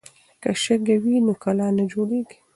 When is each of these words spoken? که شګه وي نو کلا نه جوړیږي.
که 0.41 0.49
شګه 0.63 0.95
وي 1.03 1.15
نو 1.25 1.33
کلا 1.43 1.67
نه 1.77 1.83
جوړیږي. 1.91 2.37